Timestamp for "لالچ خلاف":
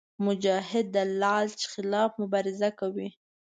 1.21-2.09